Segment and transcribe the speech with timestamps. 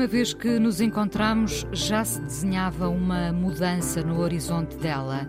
[0.00, 5.28] Última vez que nos encontramos, já se desenhava uma mudança no horizonte dela.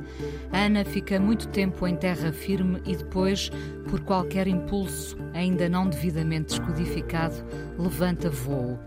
[0.50, 3.52] Ana fica muito tempo em terra firme e depois,
[3.90, 7.36] por qualquer impulso ainda não devidamente descodificado,
[7.78, 8.80] levanta voo.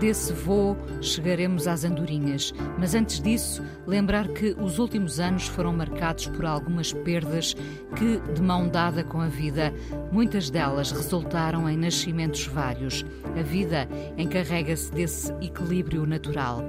[0.00, 6.26] Desse voo chegaremos às andorinhas, mas antes disso, lembrar que os últimos anos foram marcados
[6.26, 7.54] por algumas perdas
[7.96, 9.72] que, de mão dada com a vida,
[10.10, 13.04] muitas delas resultaram em nascimentos vários.
[13.38, 16.62] A vida encarrega-se desse equilíbrio natural.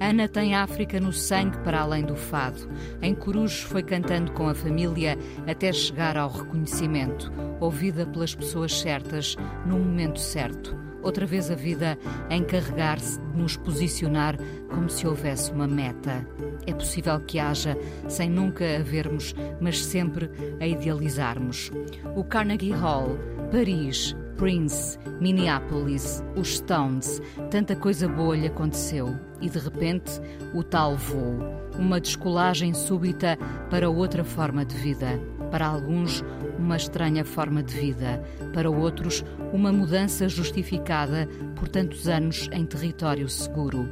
[0.00, 2.68] Ana tem África no sangue para além do fado.
[3.02, 5.16] Em Corujo foi cantando com a família
[5.46, 10.76] até chegar ao reconhecimento, ouvida pelas pessoas certas no momento certo.
[11.02, 14.36] Outra vez a vida a encarregar-se de nos posicionar
[14.68, 16.26] como se houvesse uma meta.
[16.66, 17.76] É possível que haja,
[18.06, 21.70] sem nunca a vermos, mas sempre a idealizarmos.
[22.14, 23.18] O Carnegie Hall,
[23.50, 29.14] Paris, Prince, Minneapolis, os Stones, tanta coisa boa lhe aconteceu.
[29.38, 30.12] E de repente,
[30.54, 31.40] o tal voo,
[31.78, 33.36] uma descolagem súbita
[33.68, 35.20] para outra forma de vida.
[35.50, 36.24] Para alguns,
[36.58, 38.24] uma estranha forma de vida,
[38.54, 43.90] para outros, uma mudança justificada por tantos anos em território seguro.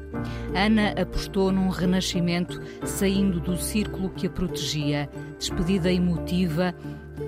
[0.55, 6.75] Ana apostou num renascimento saindo do círculo que a protegia, despedida emotiva,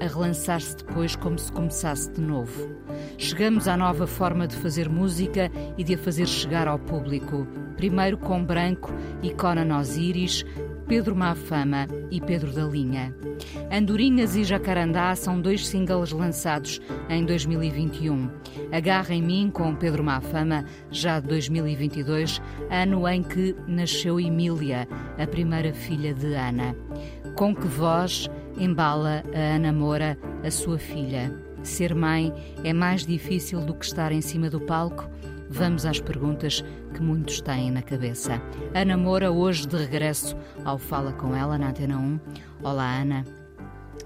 [0.00, 2.68] a relançar-se depois como se começasse de novo.
[3.18, 7.46] Chegamos à nova forma de fazer música e de a fazer chegar ao público.
[7.76, 10.44] Primeiro com Branco e Conan Osiris,
[10.90, 13.14] Pedro Mafama e Pedro da Linha.
[13.70, 18.28] Andorinhas e Jacarandá são dois singles lançados em 2021.
[18.72, 25.26] Agarra em mim com Pedro Mafama, já de 2022, ano em que nasceu Emília, a
[25.28, 26.74] primeira filha de Ana.
[27.36, 28.28] Com que voz
[28.60, 31.34] embala a Ana Moura, a sua filha?
[31.62, 32.32] Ser mãe
[32.62, 35.08] é mais difícil do que estar em cima do palco?
[35.48, 36.62] Vamos às perguntas
[36.94, 38.40] que muitos têm na cabeça.
[38.74, 42.20] Ana Moura, hoje de regresso ao Fala Com Ela, na Antena 1.
[42.62, 43.24] Olá, Ana.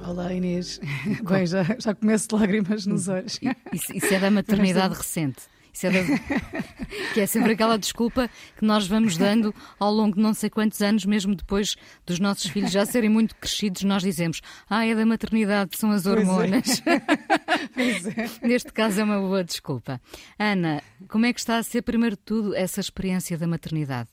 [0.06, 0.80] Olá, Inês.
[1.28, 3.38] Bem, já, já começo de lágrimas nos olhos.
[3.72, 5.42] Isso, isso é da maternidade recente.
[5.82, 5.90] É
[7.12, 10.80] que é sempre aquela desculpa que nós vamos dando ao longo de não sei quantos
[10.80, 11.76] anos, mesmo depois
[12.06, 14.40] dos nossos filhos já serem muito crescidos, nós dizemos,
[14.70, 16.82] ah, é da maternidade, são as hormonas.
[17.74, 18.24] Pois é.
[18.42, 18.46] é.
[18.46, 20.00] Neste caso é uma boa desculpa.
[20.38, 24.08] Ana, como é que está a ser, primeiro de tudo, essa experiência da maternidade?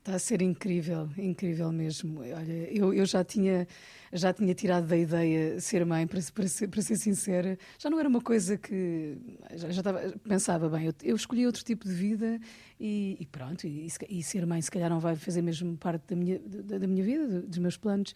[0.00, 2.20] Está a ser incrível, incrível mesmo.
[2.20, 3.68] Olha, eu, eu já tinha
[4.10, 7.58] já tinha tirado da ideia ser mãe, para, para, ser, para ser sincera.
[7.78, 9.18] Já não era uma coisa que.
[9.54, 12.40] Já, já estava, pensava, bem, eu, eu, escolhi outro tipo de vida
[12.80, 16.16] e, e pronto, e, e, ser mãe se calhar não vai fazer mesmo parte da
[16.16, 18.14] minha, da, da minha vida, dos meus planos.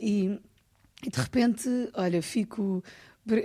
[0.00, 0.36] E,
[1.06, 2.82] e de repente, olha, fico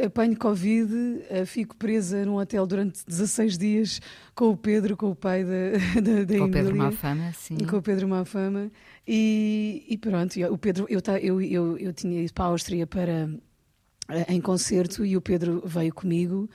[0.06, 0.92] apanho Covid,
[1.30, 4.02] eh, fico presa num hotel durante 16 dias
[4.34, 7.58] com o Pedro, com o pai da, da, da Com o Pedro Mafama, sim.
[7.58, 8.72] Com o Pedro Mafama.
[9.08, 13.30] E, e pronto, o Pedro, eu, eu, eu, eu tinha ido para a Áustria para,
[14.10, 16.50] eh, em concerto e o Pedro veio comigo.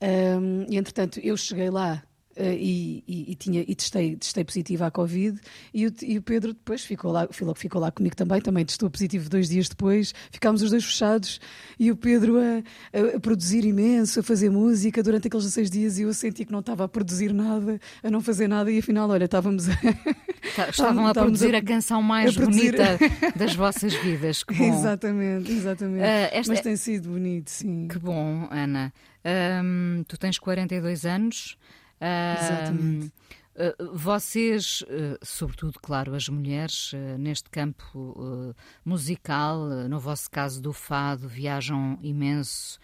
[0.00, 2.02] Um, e entretanto, eu cheguei lá
[2.38, 5.40] e, e, e, tinha, e testei, testei positiva à Covid
[5.72, 9.30] e o, e o Pedro depois ficou lá, ficou lá comigo também, também testou positivo
[9.30, 11.40] dois dias depois, ficámos os dois fechados
[11.78, 16.02] e o Pedro a, a, produzir imenso, a fazer música durante aqueles seis dias e
[16.02, 19.24] eu senti que não estava a produzir nada, a não fazer nada e afinal, olha,
[19.24, 19.72] estávamos a...
[20.54, 22.96] Tá, estavam a produzir a, a, canção mais bonita
[23.34, 24.78] das vossas vidas, que bom.
[24.78, 26.02] Exatamente, exatamente.
[26.02, 26.52] Uh, esta...
[26.52, 27.88] Mas tem sido bonito, sim.
[27.88, 28.92] Que bom, Ana.
[29.24, 31.58] Um, tu tens 42 anos...
[32.00, 33.12] Exatamente.
[33.56, 38.54] Uh, vocês, uh, sobretudo, claro, as mulheres, uh, neste campo
[38.84, 42.78] musical, no vosso caso do fado, viajam imenso,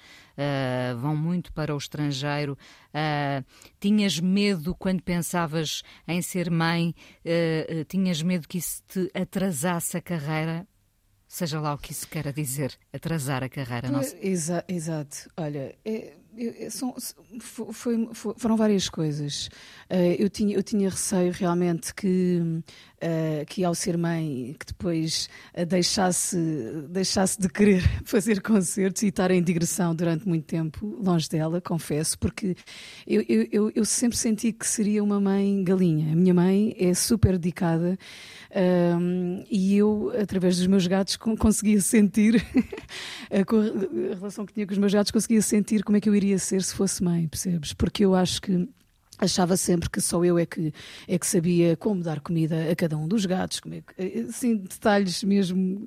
[0.99, 2.57] vão muito para o estrangeiro.
[3.79, 6.95] tinhas medo quando pensavas em ser mãe?
[7.89, 10.67] tinhas medo que isso te atrasasse a carreira?
[11.29, 13.91] Seja lá o que isso quer dizer, atrasar a carreira.
[13.91, 14.17] Nossa.
[14.21, 15.31] Exa exato.
[15.37, 16.15] Olha, é,
[16.71, 16.95] são,
[17.41, 19.49] foi, foi, foram várias coisas.
[19.91, 22.63] Uh, eu, tinha, eu tinha receio realmente que
[23.03, 26.37] uh, que ao ser mãe, que depois uh, deixasse,
[26.89, 32.19] deixasse de querer fazer concertos e estar em digressão durante muito tempo longe dela, confesso,
[32.19, 32.57] porque
[33.07, 36.13] eu, eu, eu sempre senti que seria uma mãe galinha.
[36.13, 37.99] A minha mãe é super dedicada
[38.55, 42.45] um, e eu, através dos meus gatos, conseguia sentir,
[43.31, 46.39] a relação que tinha com os meus gatos, conseguia sentir como é que eu iria
[46.39, 47.73] ser se fosse mãe, percebes?
[47.73, 48.69] Porque eu acho que
[49.23, 50.73] achava sempre que só eu é que,
[51.07, 54.57] é que sabia como dar comida a cada um dos gatos, como é que, assim,
[54.57, 55.87] detalhes mesmo.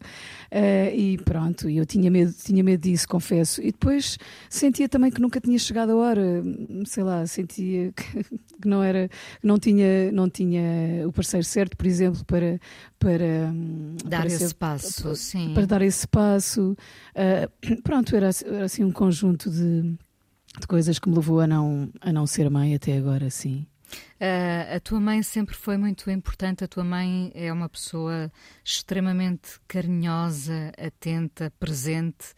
[0.52, 3.62] Uh, e pronto, eu tinha medo, tinha medo disso, confesso.
[3.62, 4.18] E depois
[4.50, 6.44] sentia também que nunca tinha chegado a hora,
[6.86, 8.24] sei lá, sentia que,
[8.62, 9.10] que não era,
[9.44, 12.60] não tinha, não tinha o parceiro certo, por exemplo, para.
[12.98, 13.52] para
[14.06, 15.54] dar para esse ser, passo, para, sim.
[15.54, 16.76] Para dar esse passo.
[17.14, 19.98] Uh, pronto, era, era assim um conjunto de
[20.60, 23.68] de coisas que me levou a não, a não ser mãe até agora, sim.
[24.20, 26.64] Uh, a tua mãe sempre foi muito importante.
[26.64, 28.32] A tua mãe é uma pessoa
[28.64, 32.34] extremamente carinhosa, atenta, presente.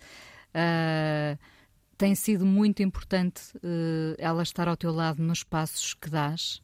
[0.50, 1.38] Uh,
[1.98, 6.62] tem sido muito importante uh, ela estar ao teu lado nos passos que dás?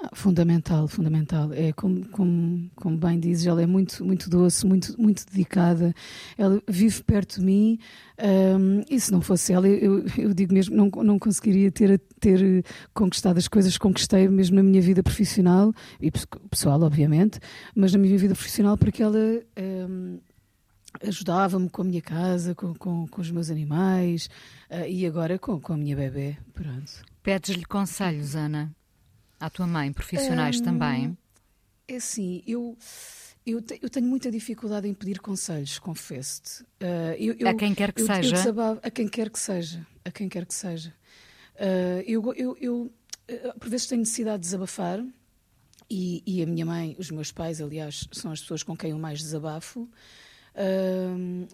[0.00, 1.52] Ah, fundamental, fundamental.
[1.52, 5.92] É como, como, como bem dizes, ela é muito, muito doce, muito, muito dedicada.
[6.36, 7.78] Ela vive perto de mim
[8.18, 12.64] um, e se não fosse ela, eu, eu digo mesmo, não, não conseguiria ter, ter
[12.94, 16.10] conquistado as coisas que conquistei mesmo na minha vida profissional e
[16.48, 17.40] pessoal, obviamente,
[17.74, 19.18] mas na minha vida profissional porque ela
[19.88, 20.18] um,
[21.02, 24.30] ajudava-me com a minha casa, com, com, com os meus animais
[24.70, 26.36] uh, e agora com, com a minha bebê.
[26.54, 27.04] Pronto.
[27.22, 28.72] Pedes-lhe conselhos, Ana?
[29.40, 31.18] À tua mãe, profissionais um, também?
[31.86, 32.76] É assim, eu,
[33.46, 36.62] eu, te, eu, tenho muita dificuldade em pedir conselhos, confesso-te.
[36.62, 38.34] Uh, eu, eu, a quem quer que seja?
[38.34, 39.86] Desabavo, a quem quer que seja.
[40.04, 40.92] A quem quer que seja.
[41.54, 42.92] Uh, eu, eu, eu,
[43.30, 45.04] uh, por vezes, tenho necessidade de desabafar.
[45.90, 48.98] E, e, a minha mãe, os meus pais, aliás, são as pessoas com quem eu
[48.98, 49.88] mais desabafo,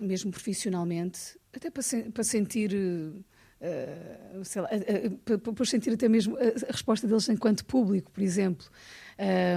[0.00, 3.24] mesmo profissionalmente, até para, se, para sentir uh,
[4.44, 8.66] sei lá, uh, uh, por sentir até mesmo a, resposta deles enquanto público, por exemplo,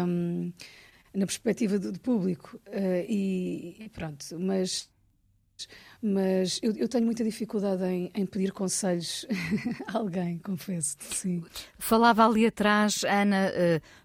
[0.06, 0.51] um,
[1.13, 2.59] na perspectiva do, do público.
[3.07, 4.89] E, e, pronto, mas.
[6.00, 9.25] Mas eu, eu tenho muita dificuldade em, em pedir conselhos
[9.88, 10.95] a alguém, confesso.
[11.00, 11.44] Sim.
[11.80, 13.51] Falava ali atrás, Ana,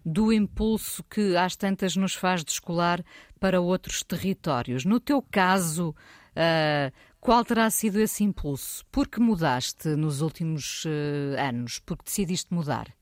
[0.02, 3.04] do impulso que às tantas nos faz descolar
[3.38, 4.86] para outros territórios.
[4.86, 8.84] No teu caso, uh, qual terá sido esse impulso?
[8.90, 11.78] Por que mudaste nos últimos uh, anos?
[11.78, 12.92] Por que decidiste mudar?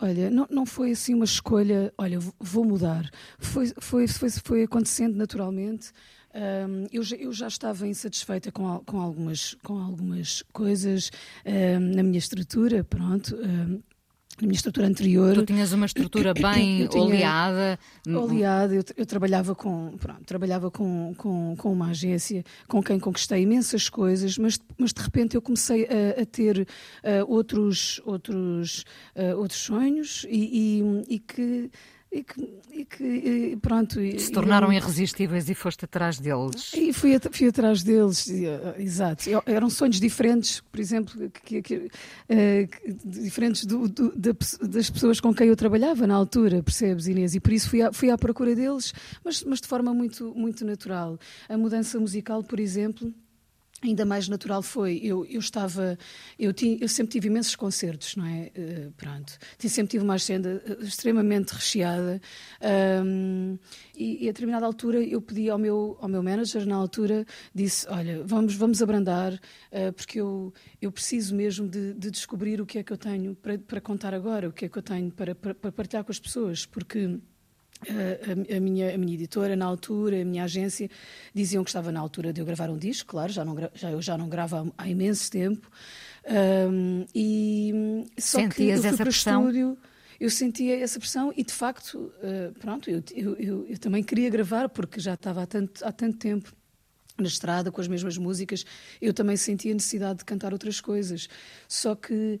[0.00, 3.10] Olha, não, não foi assim uma escolha, olha, vou mudar.
[3.38, 5.92] Foi, foi, foi, foi acontecendo naturalmente.
[6.34, 11.10] Um, eu, já, eu, já, estava insatisfeita com, com, algumas, com algumas coisas
[11.44, 13.36] um, na minha estrutura, pronto.
[13.36, 13.82] Um,
[14.42, 15.34] na minha estrutura anterior.
[15.34, 17.78] Tu tinhas uma estrutura bem oleada.
[18.06, 23.42] Oleada, eu, eu, trabalhava, com, pronto, trabalhava com, com, com, uma agência com quem conquistei
[23.42, 26.66] imensas coisas, mas, mas de repente eu comecei a, a ter uh,
[27.32, 28.84] outros, outros,
[29.14, 31.70] uh, outros sonhos e, e, e que
[32.12, 34.00] e que, e que pronto.
[34.18, 36.72] Se tornaram irresistíveis e foste atrás deles.
[36.74, 38.28] E fui, fui atrás deles,
[38.78, 39.24] exato.
[39.46, 41.90] Eram sonhos diferentes, por exemplo, que, que, uh,
[43.04, 47.34] diferentes do, do, das pessoas com quem eu trabalhava na altura, percebes, Inês?
[47.34, 48.92] E por isso fui à, fui à procura deles,
[49.24, 51.18] mas, mas de forma muito, muito natural.
[51.48, 53.14] A mudança musical, por exemplo
[53.82, 55.00] ainda mais natural foi.
[55.02, 55.98] Eu, eu estava,
[56.38, 58.52] eu, tinha, eu sempre tive imensos concertos, não é?
[58.56, 59.38] Uh, pronto.
[59.58, 62.20] Sempre tive uma agenda eh, extremamente recheada.
[63.04, 63.58] Um,
[63.96, 67.86] e, e, a determinada altura eu pedi ao meu, ao meu manager, na altura, disse:
[67.88, 72.78] Olha, vamos, vamos abrandar, uh, porque eu, eu preciso mesmo de, de, descobrir o que
[72.78, 75.34] é que eu tenho para, para contar agora, o que é que eu tenho para,
[75.34, 77.18] para, para partilhar com as pessoas, porque
[77.88, 80.90] a, a, minha, a minha editora, na altura, a minha agência,
[81.34, 84.02] diziam que estava na altura de eu gravar um disco, claro, já, não, já eu
[84.02, 85.70] já não gravo há, há imenso tempo.
[86.70, 89.40] Um, e só Sentias que eu fui para pressão?
[89.40, 89.78] estúdio,
[90.20, 94.28] eu sentia essa pressão e de facto, uh, pronto, eu, eu, eu, eu, também queria
[94.28, 96.52] gravar porque já estava há tanto, há tanto tempo
[97.20, 98.64] na estrada com as mesmas músicas,
[99.00, 101.28] eu também sentia a necessidade de cantar outras coisas.
[101.68, 102.40] Só que uh,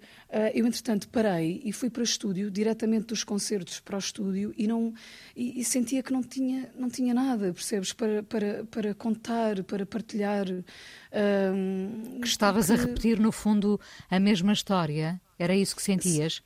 [0.54, 4.66] eu, entretanto, parei e fui para o estúdio, diretamente dos concertos para o estúdio, e,
[4.66, 4.92] não,
[5.36, 7.92] e, e sentia que não tinha, não tinha nada, percebes?
[7.92, 10.46] Para, para, para contar, para partilhar.
[10.48, 12.82] Uh, que estavas porque...
[12.82, 15.20] a repetir, no fundo, a mesma história?
[15.38, 16.42] Era isso que sentias?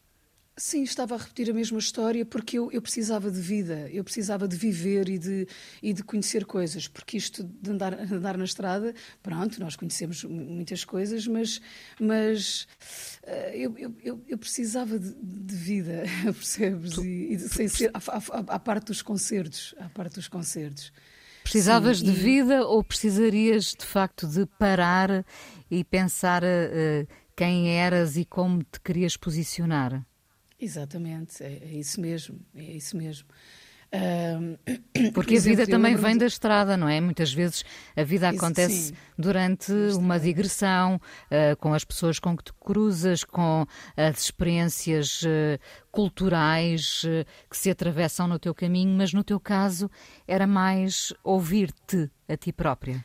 [0.56, 4.46] Sim, estava a repetir a mesma história porque eu, eu precisava de vida, eu precisava
[4.46, 5.48] de viver e de,
[5.82, 10.84] e de conhecer coisas, porque isto de andar, andar na estrada, pronto, nós conhecemos muitas
[10.84, 11.60] coisas, mas,
[12.00, 12.68] mas
[13.24, 16.98] uh, eu, eu, eu, precisava de, de vida, percebes?
[16.98, 20.92] E, e sem ser à, parte dos concertos, à parte dos concertos.
[21.42, 22.14] Precisavas Sim, de e...
[22.14, 25.26] vida ou precisarias de facto de parar
[25.68, 30.06] e pensar uh, quem eras e como te querias posicionar?
[30.64, 33.28] Exatamente, é, é isso mesmo, é isso mesmo.
[35.14, 37.00] Porque a vida também vem da estrada, não é?
[37.00, 37.64] Muitas vezes
[37.96, 38.94] a vida acontece Sim.
[39.16, 43.66] durante uma digressão, uh, com as pessoas com que te cruzas, com
[43.96, 45.58] as experiências uh,
[45.90, 49.90] culturais uh, que se atravessam no teu caminho, mas no teu caso
[50.26, 53.04] era mais ouvir-te a ti própria.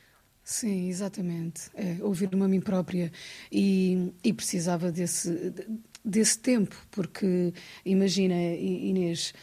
[0.50, 1.70] Sim, exatamente.
[1.76, 3.12] É, Ouvir-me a mim própria.
[3.52, 5.54] E, e precisava desse,
[6.04, 7.54] desse tempo, porque
[7.86, 9.34] imagina, Inês,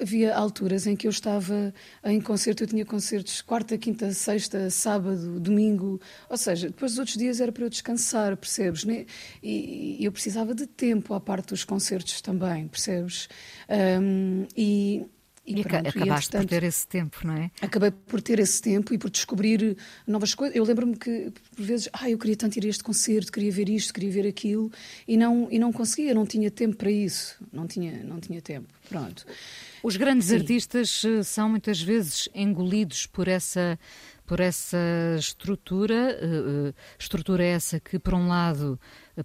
[0.00, 1.72] havia alturas em que eu estava
[2.04, 7.16] em concerto, eu tinha concertos quarta, quinta, sexta, sábado, domingo, ou seja, depois dos outros
[7.16, 8.84] dias era para eu descansar, percebes?
[9.42, 13.28] E eu precisava de tempo à parte dos concertos também, percebes?
[14.00, 15.06] Um, e
[15.48, 17.50] e, e pronto, acabaste e, por ter esse tempo, não é?
[17.62, 19.76] Acabei por ter esse tempo e por descobrir
[20.06, 20.54] novas coisas.
[20.54, 23.68] Eu lembro-me que, por vezes, ah, eu queria tanto ir a este concerto, queria ver
[23.68, 24.70] isto, queria ver aquilo,
[25.06, 27.36] e não, e não conseguia, não tinha tempo para isso.
[27.50, 28.68] Não tinha, não tinha tempo.
[28.88, 29.24] Pronto.
[29.82, 30.36] Os grandes Sim.
[30.36, 33.78] artistas eh, são muitas vezes engolidos por essa
[34.28, 34.76] por essa
[35.18, 38.78] estrutura, eh, eh, estrutura essa que, por um lado,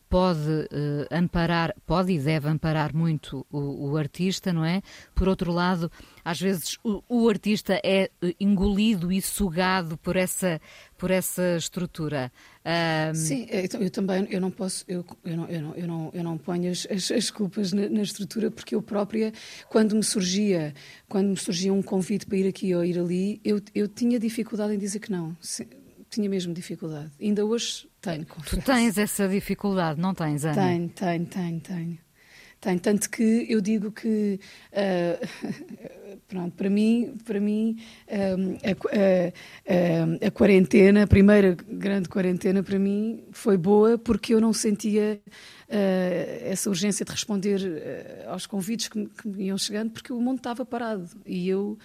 [0.10, 0.68] pode
[1.12, 4.82] amparar, pode e deve amparar muito o, o artista, não é?
[5.14, 5.92] Por outro lado,
[6.24, 10.60] às vezes o, o, artista é eh, engolido e sugado por essa,
[10.98, 12.32] por essa estrutura.
[12.66, 13.16] Um...
[13.16, 16.12] Sim, é, então, eu também eu não posso, eu, eu, não, eu, não, eu, não,
[16.14, 19.34] eu não ponho as, as, as culpas na, na, estrutura, porque eu própria,
[19.70, 20.74] quando me surgia,
[21.10, 24.74] quando me surgia um convite para ir aqui ou ir ali, eu, eu tinha dificuldade
[24.74, 25.36] em dizer que não.
[25.42, 25.66] Sim,
[26.14, 27.12] tinha mesmo dificuldade.
[27.20, 28.26] Ainda hoje tenho.
[28.26, 28.58] Confesso.
[28.58, 30.56] Tu tens essa dificuldade, não tens, Ana?
[30.56, 31.98] Tenho, tenho, tenho, tenho.
[32.64, 34.40] Tem tanto que eu digo que
[34.72, 37.78] uh, pronto, para mim, para mim
[38.38, 39.34] um, eh,
[39.68, 44.54] a, a, a, quarentena, a primeira grande quarentena para mim foi boa porque eu não
[44.54, 50.14] sentia uh, essa urgência de responder uh, aos convites que, que me iam chegando porque
[50.14, 51.78] o mundo estava parado e eu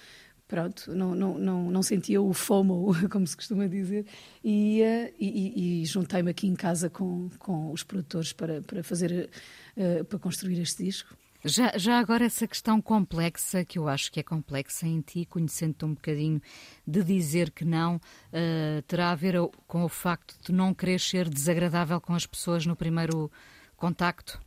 [0.48, 4.06] pronto, não, não, não, não sentia o FOMO, como se costuma dizer,
[4.42, 4.82] e,
[5.18, 9.30] e, e juntei-me aqui em casa com, com os produtores para, para fazer,
[9.76, 11.14] uh, para construir este disco.
[11.44, 15.84] Já, já agora essa questão complexa, que eu acho que é complexa em ti, conhecendo-te
[15.84, 16.42] um bocadinho,
[16.84, 19.36] de dizer que não, uh, terá a ver
[19.66, 23.30] com o facto de não querer ser desagradável com as pessoas no primeiro
[23.76, 24.40] contacto?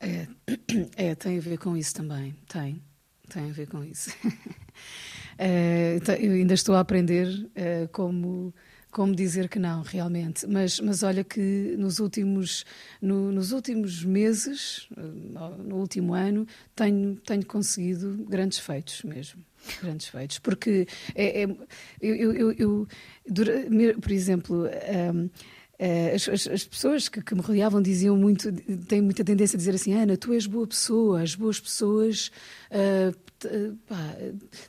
[0.00, 0.26] É,
[0.96, 2.82] é tem a ver com isso também, tem
[3.28, 4.10] tem a ver com isso.
[4.24, 8.54] uh, eu ainda estou a aprender uh, como
[8.96, 10.46] como dizer que não, realmente.
[10.46, 12.64] Mas, mas olha que nos últimos,
[12.98, 15.02] no, nos últimos meses, eh,
[15.68, 19.44] no último ano, tenho, tenho conseguido grandes feitos mesmo.
[19.82, 20.38] Grandes feitos.
[20.38, 21.46] Porque é, é
[22.00, 22.88] eu, eu, eu,
[24.00, 24.64] por exemplo.
[25.14, 25.28] Um,
[26.14, 28.50] as, as, as, pessoas que, que, me rodeavam diziam muito,
[28.88, 32.30] têm muita tendência a dizer assim: Ana, tu és boa pessoa, as boas pessoas,
[32.70, 34.16] uh, pá,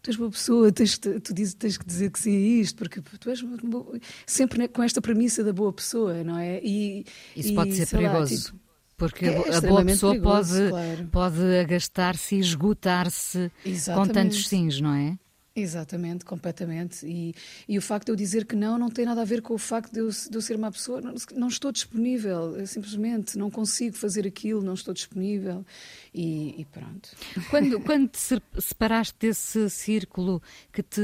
[0.02, 3.30] tu és boa pessoa, tens, tu tens que dizer que sim a isto, porque tu
[3.30, 3.44] és
[4.26, 6.60] sempre com esta premissa da boa pessoa, não é?
[6.62, 8.34] E, Isso e, pode ser perigoso.
[8.34, 8.60] Lá, tipo,
[8.98, 11.08] porque é a boa pessoa perigoso, pode, claro.
[11.10, 13.52] pode agastar-se e esgotar-se
[13.94, 15.18] com tantos sims, não é?
[15.60, 17.04] Exatamente, completamente.
[17.04, 17.34] E,
[17.68, 19.58] e o facto de eu dizer que não não tem nada a ver com o
[19.58, 21.02] facto de eu, de eu ser uma pessoa.
[21.02, 25.66] Não, não estou disponível, simplesmente não consigo fazer aquilo, não estou disponível.
[26.14, 27.10] E, e pronto.
[27.50, 28.20] Quando, quando te
[28.60, 31.02] separaste desse círculo que te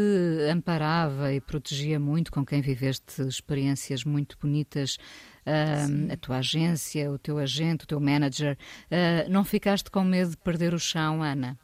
[0.52, 5.00] amparava e protegia muito, com quem viveste experiências muito bonitas,
[5.48, 8.56] uh, a tua agência, o teu agente, o teu manager,
[8.86, 11.58] uh, não ficaste com medo de perder o chão, Ana?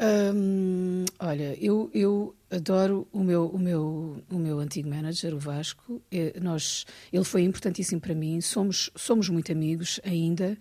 [0.00, 6.00] Hum, olha, eu, eu adoro o meu, o, meu, o meu antigo manager, o Vasco.
[6.10, 8.40] É, nós, ele foi importantíssimo para mim.
[8.40, 10.56] Somos, somos muito amigos ainda.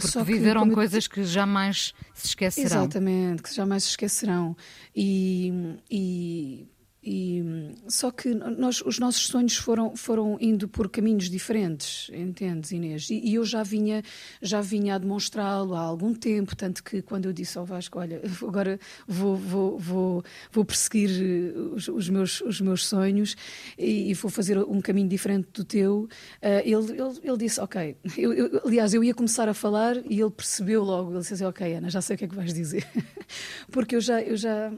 [0.00, 2.66] Porque viveram que, coisas que jamais se esquecerão.
[2.66, 4.56] Exatamente, que jamais se esquecerão.
[4.94, 5.52] E,
[5.90, 6.66] e
[7.04, 13.10] e, só que nós, os nossos sonhos foram, foram indo por caminhos diferentes, entendes, Inês?
[13.10, 14.02] E, e eu já vinha,
[14.40, 18.22] já vinha a demonstrá-lo há algum tempo, tanto que quando eu disse ao Vasco, olha,
[18.42, 23.36] agora vou, vou, vou, vou perseguir eh, os, os, meus, os meus sonhos
[23.78, 26.08] e, e, vou fazer um caminho diferente do teu,
[26.42, 27.96] uh, ele, ele, ele disse, ok.
[28.16, 31.44] Eu, eu, aliás, eu ia começar a falar e ele percebeu logo, ele disse assim,
[31.44, 32.86] ok, Ana, já sei o que é que vais dizer.
[33.70, 34.22] Porque eu já...
[34.22, 34.72] Eu já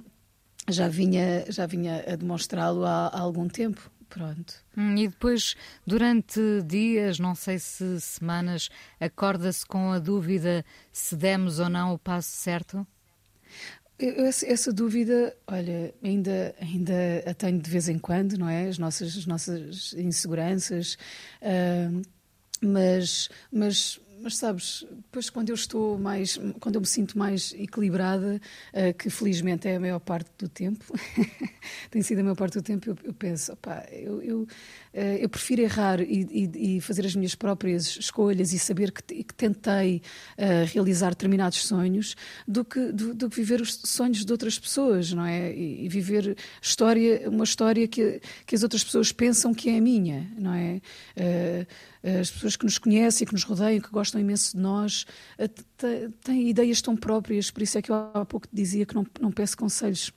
[0.68, 3.90] já vinha, já vinha a demonstrá-lo há, há, algum tempo.
[4.08, 4.54] pronto.
[4.76, 5.56] Hum, e depois,
[5.86, 8.68] durante dias, não sei se semanas,
[9.00, 12.86] acorda-se com a dúvida se demos ou não o passo certo?
[13.98, 16.94] Essa, essa, dúvida, olha, ainda, ainda
[17.26, 18.68] a tenho de vez em quando, não é?
[18.68, 20.98] As nossas, as nossas inseguranças,
[21.40, 22.02] uh,
[22.60, 28.40] mas, mas mas sabes, depois quando eu estou mais, quando eu me sinto mais equilibrada,
[28.72, 30.84] uh, que felizmente é a maior parte do tempo,
[31.90, 34.46] tem sido a maior parte do tempo, eu, eu penso, opá, eu, eu,
[35.20, 39.34] eu, prefiro errar e, e, e, fazer as minhas próprias escolhas e saber que, que
[39.34, 40.00] tentei
[40.38, 42.16] uh, realizar determinados sonhos
[42.48, 45.54] do que, do, do, que viver os sonhos de outras pessoas, não é?
[45.54, 49.80] E, e, viver história, uma história que, que as outras pessoas pensam que é a
[49.80, 50.80] minha, não é?
[52.20, 55.04] as pessoas que nos conhecem, que nos rodeiam, que gostam imenso de nós,
[55.38, 55.48] eh,
[56.22, 59.32] têm ideias tão próprias, por isso é que eu há pouco dizia que não, não
[59.32, 60.12] peço conselhos.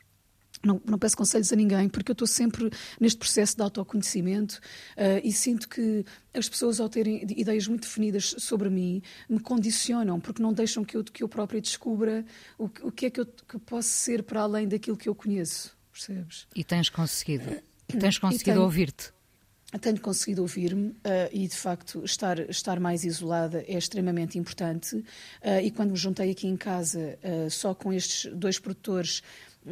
[0.64, 4.60] Não, não, peço conselhos a ninguém, porque eu estou sempre neste processo de autoconhecimento
[4.98, 10.20] uh, e sinto que as pessoas, ao terem ideias muito definidas sobre mim, me condicionam,
[10.20, 12.26] porque não deixam que eu, que eu própria descubra
[12.58, 15.76] o, o que é que eu que posso ser para além daquilo que eu conheço,
[15.92, 16.46] percebes?
[16.54, 17.62] E tens conseguido?
[17.88, 19.14] Tens conseguido ouvir-te?
[19.78, 20.96] tenho conseguido ouvir-me uh,
[21.32, 24.96] e, de facto, estar, estar mais isolada é extremamente importante.
[24.96, 29.22] Uh, e quando me juntei aqui em casa, uh, só com estes dois produtores,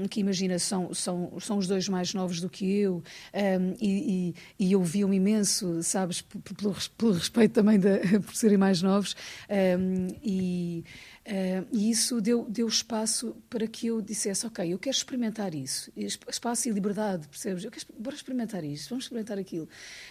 [0.06, 3.01] que imagina, são, são, são os dois mais novos do que eu,
[3.34, 8.58] um, e, e, e eu vi-me imenso, sabes, pelo, pelo respeito também de, por serem
[8.58, 9.16] mais novos,
[9.50, 10.84] um, e
[11.27, 15.92] Uh, e isso deu, deu espaço para que eu dissesse: Ok, eu quero experimentar isso.
[15.94, 17.66] Espaço e liberdade, percebes?
[17.66, 19.68] Eu quero bora experimentar isso, vamos experimentar aquilo.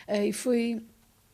[0.07, 0.83] Uh, e foi.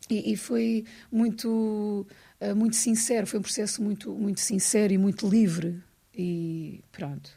[0.09, 2.07] E, e foi muito,
[2.41, 5.83] uh, muito sincero, foi um processo muito, muito sincero e muito livre.
[6.15, 7.31] E pronto.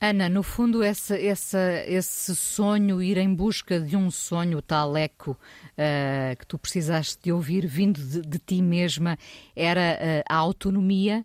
[0.00, 6.36] Ana, no fundo, essa, esse sonho, ir em busca de um sonho, tal eco uh,
[6.38, 9.18] que tu precisaste de ouvir, vindo de, de ti mesma,
[9.56, 11.24] era uh, a autonomia?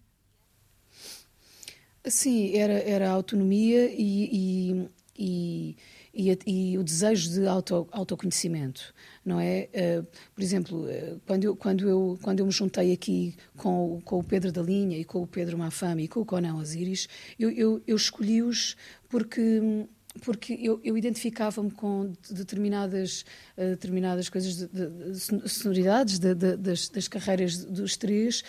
[2.03, 5.77] Sim, era, era a autonomia e, e,
[6.13, 8.93] e, e o desejo de auto, autoconhecimento,
[9.25, 9.69] não é?
[9.73, 14.19] Uh, por exemplo, uh, quando, eu, quando, eu, quando eu me juntei aqui com, com
[14.19, 17.07] o Pedro da Linha e com o Pedro Mafame e com o Conan Osiris,
[17.39, 18.75] eu, eu, eu escolhi-os
[19.09, 19.87] porque
[20.21, 23.25] porque eu, eu identificava-me com determinadas,
[23.57, 28.43] uh, determinadas coisas, de, de, de sonoridades de, das, das, carreiras dos três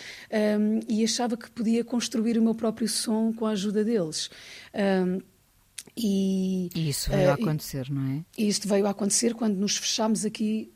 [0.59, 4.29] um, e achava que podia construir o meu próprio som com a ajuda deles.
[4.75, 5.34] Um,
[5.95, 8.25] e, e, isso veio uh, a acontecer, não é?
[8.37, 10.71] Isto veio a acontecer quando nos fechámos aqui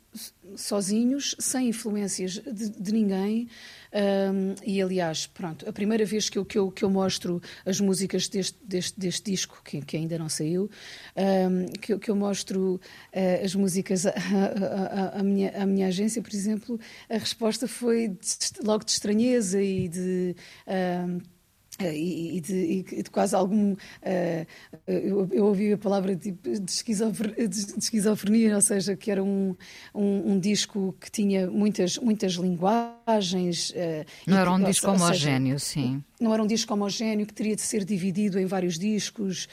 [0.56, 3.48] sozinhos, sem influências de, de ninguém.
[3.93, 7.80] Um, e aliás, pronto, a primeira vez que eu, que eu, que eu mostro as
[7.80, 10.69] músicas deste, deste, deste disco, que, que ainda não saiu,
[11.15, 16.80] um, que, que eu mostro uh, as músicas à, minha, à minha agência, por exemplo,
[17.10, 18.17] a resposta foi de,
[18.63, 20.36] logo de estranheza e de.
[20.67, 21.38] Um,
[21.88, 23.74] e, de, e, de, quase algum.
[23.74, 24.46] Uh,
[24.88, 29.56] eu, eu, ouvi a palavra tipo, de, esquizofer, de, esquizofrenia, ou seja, que era um,
[29.94, 33.70] um, um, disco que tinha muitas, muitas linguagens.
[33.72, 36.04] Uh, não era um que, disco homogéneo, seja, sim.
[36.20, 39.48] Não era um disco homogéneo que teria de ser dividido em vários discos,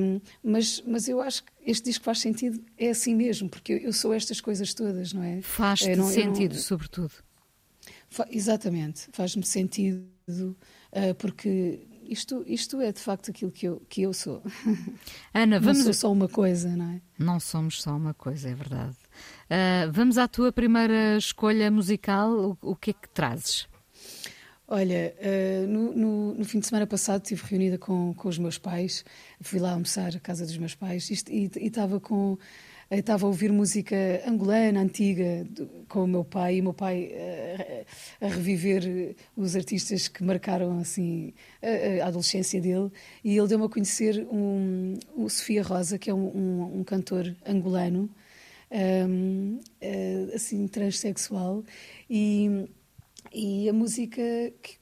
[0.00, 3.78] um, mas, mas eu acho que este disco faz sentido, é assim mesmo, porque eu,
[3.78, 5.40] eu sou estas coisas todas, não é?
[5.40, 7.12] Faz-te sentido, não, sobretudo.
[8.08, 10.56] Fa exatamente, faz-me sentido
[11.18, 14.42] porque isto, isto é de facto aquilo que eu, que eu sou.
[15.34, 15.78] Ana, vamos.
[15.78, 17.00] Não sou só uma coisa, não é?
[17.18, 18.96] Não somos só uma coisa, é verdade.
[19.50, 22.30] Uh, vamos à tua primeira escolha musical.
[22.30, 23.68] O, o que é que trazes?
[24.68, 28.58] Olha, uh, no, no, no, fim de semana passado estive reunida com, com os meus
[28.58, 29.04] pais,
[29.40, 32.36] fui lá almoçar à casa dos meus pais e estava com
[32.90, 33.96] estava a ouvir música
[34.26, 35.46] angolana, antiga,
[35.88, 37.10] com o meu pai, e o meu pai
[38.20, 42.90] a, a reviver os artistas que marcaram assim a, a adolescência dele,
[43.24, 47.34] e ele deu-me a conhecer um, o Sofia Rosa, que é um, um, um cantor
[47.44, 48.08] angolano,
[48.70, 51.64] um, eh, assim, transexual,
[52.08, 52.68] e,
[53.32, 54.22] e a música
[54.62, 54.78] que,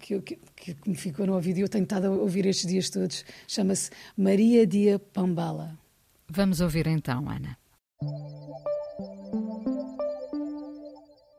[0.00, 2.90] que, que, que, me ficou no ouvido e eu tenho estado a ouvir estes dias
[2.90, 5.83] todos, chama-se Maria Dia Pambala.
[6.28, 7.56] Vamos ouvir então, Ana.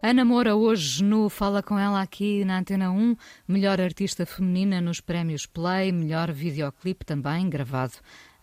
[0.01, 3.15] Ana Moura, hoje no Fala Com Ela aqui na Antena 1,
[3.47, 7.93] melhor artista feminina nos prémios Play, melhor videoclipe também, gravado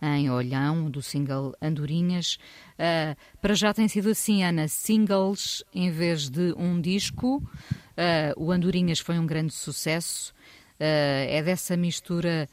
[0.01, 2.37] em Olhão, do single Andorinhas.
[2.73, 7.37] Uh, para já tem sido assim, Ana, singles em vez de um disco.
[7.37, 10.33] Uh, o Andorinhas foi um grande sucesso.
[10.79, 12.49] É dessa mistura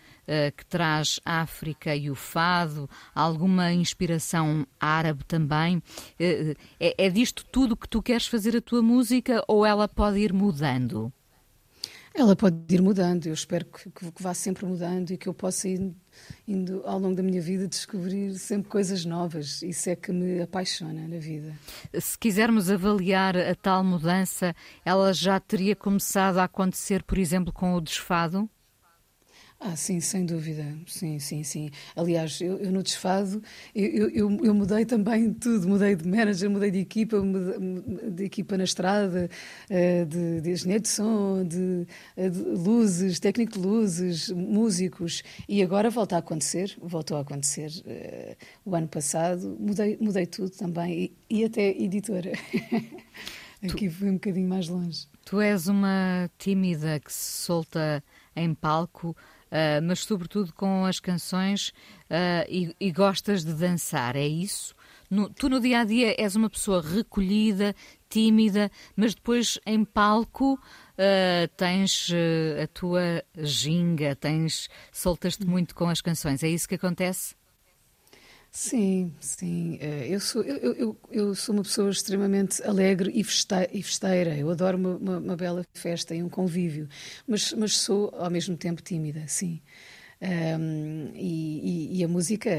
[0.56, 5.82] que traz a África e o fado, alguma inspiração árabe também.
[6.18, 10.32] É, é disto tudo que tu queres fazer a tua música ou ela pode ir
[10.32, 11.12] mudando?
[12.12, 15.68] Ela pode ir mudando, eu espero que, que, vá sempre mudando e que eu possa
[15.68, 15.94] ir
[16.46, 19.62] indo ao longo da minha vida descobrir sempre coisas novas.
[19.62, 21.54] Isso é que me apaixona na vida.
[22.00, 27.74] Se quisermos avaliar a tal mudança, ela já teria começado a acontecer, por exemplo, com
[27.74, 28.50] o desfado?
[29.62, 30.64] Ah, sim, sem dúvida.
[30.86, 31.70] Sim, sim, sim.
[31.94, 33.42] Aliás, eu, eu no desfado,
[33.74, 35.68] eu, eu, eu, mudei também tudo.
[35.68, 39.28] Mudei de manager, mudei de equipa, mudei de equipa na estrada,
[39.68, 45.22] eh, de, de engenheiro de som, de, eh, de, luzes, técnico de luzes, músicos.
[45.46, 49.58] E agora volta a acontecer, voltou a acontecer uh, o ano passado.
[49.60, 52.32] Mudei, mudei tudo também e, e até editora.
[53.62, 55.06] Aqui foi um bocadinho mais longe.
[55.26, 58.02] Tu és uma tímida que se solta
[58.34, 59.14] em palco
[59.50, 61.68] uh, mas sobretudo com as canções
[62.08, 64.74] uh, e, e, gostas de dançar, é isso?
[65.10, 67.74] No, tu no dia a dia és uma pessoa recolhida,
[68.08, 72.08] tímida, mas depois em palco uh, tens
[72.62, 77.39] a tua ginga, tens soltas-te muito com as canções, é isso que acontece?
[78.52, 79.78] Sim, sim.
[79.80, 84.36] Eh, eu sou, eu, eu, eu sou uma pessoa extremamente alegre e festeira.
[84.36, 86.88] Eu adoro uma, uma, uma bela festa e um convívio,
[87.28, 89.60] mas, mas sou ao mesmo tempo tímida, sim.
[90.20, 92.50] Um, e, e, e, a música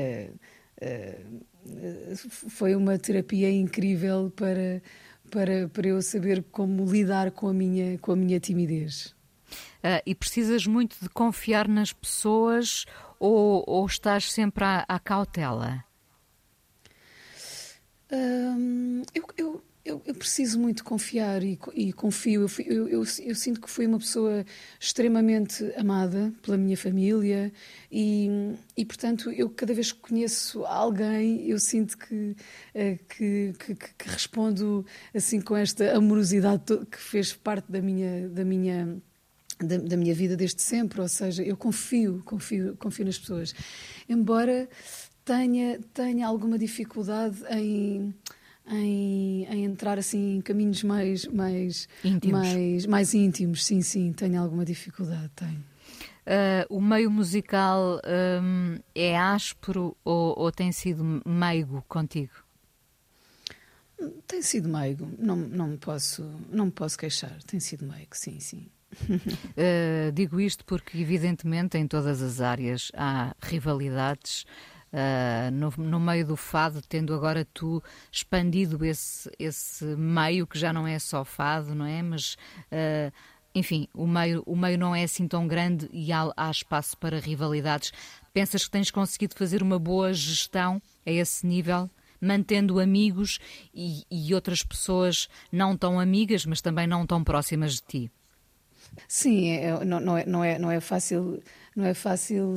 [0.81, 2.15] uh,
[2.49, 4.81] foi uma terapia incrível para,
[5.29, 9.13] para, para eu saber como lidar com a minha, com a minha timidez.
[9.83, 12.85] Uh, e precisas muito de confiar nas pessoas
[13.21, 15.85] ou, ou estás sempre à, à cautela?
[19.13, 22.45] eu, eu, eu, eu, preciso muito confiar e, e confio.
[22.65, 24.43] Eu, eu, eu, sinto que fui uma pessoa
[24.77, 27.53] extremamente amada pela minha família
[27.89, 28.27] e,
[28.75, 32.35] e, portanto, eu cada vez que conheço alguém, eu sinto que,
[32.73, 38.43] eh, que, que, que respondo assim com esta amorosidade que fez parte da minha, da
[38.43, 39.01] minha
[39.65, 43.53] da, da, minha vida desde sempre, ou seja, eu confio, confio, confio nas pessoas.
[44.07, 44.67] Embora
[45.23, 48.13] tenha, tenha alguma dificuldade em,
[48.67, 52.31] em, em entrar assim em caminhos mais, mais, íntimos.
[52.31, 53.65] mais, mais íntimos.
[53.65, 55.71] Sim, sim, tenho alguma dificuldade, tenho.
[56.21, 57.99] Uh, o meio musical
[58.43, 62.33] um, é áspero ou, ou tem sido meigo contigo?
[64.27, 68.39] Tem sido meigo, não, não, me posso, não me posso queixar, tem sido meigo, sim,
[68.39, 68.67] sim.
[68.93, 74.45] Uh, digo isto porque, evidentemente, em todas as áreas há rivalidades.
[74.93, 80.73] Uh, no, no, meio do fado, tendo agora tu expandido esse, esse meio que já
[80.73, 82.03] não é só fado, não é?
[82.03, 82.33] Mas,
[82.69, 83.09] uh,
[83.55, 87.21] enfim, o meio, o meio não é assim tão grande e há, há espaço para
[87.21, 87.93] rivalidades.
[88.33, 91.89] Pensas que tens conseguido fazer uma boa gestão a esse nível?
[92.21, 93.39] mantendo amigos
[93.73, 98.11] e, e, outras pessoas não tão amigas, mas também não tão próximas de ti.
[99.07, 101.41] Sim, é, não, não, é, não, é, não é fácil,
[101.75, 102.53] não é fácil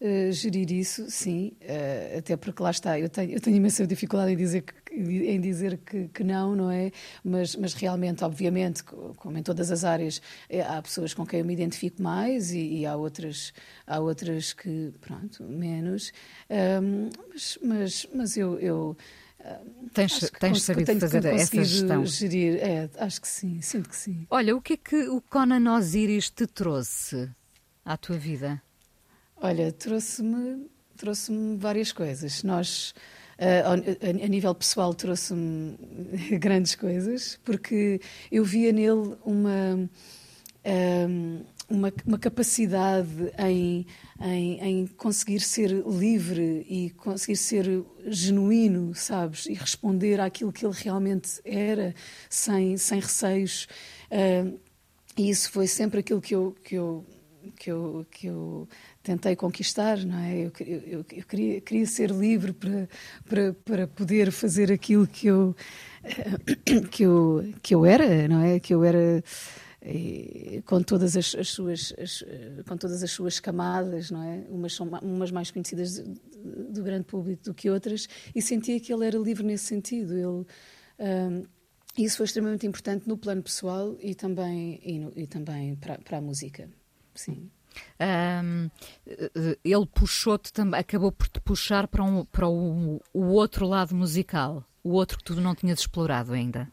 [0.00, 4.32] uh, gerir isso, sim, uh, até porque lá está, eu tenho, eu tenho imensa dificuldade
[4.32, 6.90] em dizer, que, em dizer que, que não, não é?
[7.24, 10.20] Mas, mas realmente, obviamente, como em todas as áreas,
[10.68, 13.52] há pessoas com quem eu me identifico mais e, e há, outras,
[13.86, 16.12] há outras que, pronto, menos,
[16.82, 18.96] um, mas, mas, mas eu, eu
[19.92, 22.06] Tens, tens sabido fazer essa gestão?
[22.06, 22.58] Gerir.
[22.62, 24.26] É, acho que sim, sinto que sim.
[24.30, 27.28] Olha, o que é que o Conan Osiris te trouxe
[27.84, 28.62] à tua vida?
[29.36, 30.70] Olha, trouxe-me
[31.02, 32.44] trouxe várias coisas.
[32.44, 32.94] Nós,
[33.38, 35.76] uh, a, a, nível pessoal, trouxe-me
[36.38, 38.00] grandes coisas, porque
[38.30, 39.88] eu via nele uma.
[40.64, 43.86] Uh, uma, uma capacidade em,
[44.20, 49.46] em, em, conseguir ser livre e conseguir ser genuíno, sabes?
[49.46, 51.94] E responder àquilo que ele realmente era,
[52.28, 53.66] sem, sem receios.
[54.10, 54.58] Uh,
[55.16, 57.06] e isso foi sempre aquilo que eu, que eu,
[57.56, 58.68] que eu, que eu
[59.02, 60.46] tentei conquistar, não é?
[60.46, 62.88] Eu, eu, eu queria, queria ser livre para,
[63.28, 65.56] para, para poder fazer aquilo que eu,
[66.90, 68.60] que eu, que eu era, não é?
[68.60, 69.22] Que eu era
[69.84, 72.24] e, com todas as, as suas as,
[72.66, 74.44] com todas as suas camadas não é?
[74.48, 78.92] Umas são umas mais conhecidas do, do grande público do que outras e sentia que
[78.92, 80.14] ele era livre nesse sentido.
[80.14, 80.46] Ele
[80.98, 81.44] um,
[81.98, 86.18] isso foi extremamente importante no plano pessoal e também e, no, e também para, para
[86.18, 86.70] a música
[87.14, 87.50] sim.
[87.98, 88.70] Um,
[89.64, 94.64] ele puxou-te também acabou por te puxar para um para o, o outro lado musical
[94.84, 96.70] o outro que tu não tinhas explorado ainda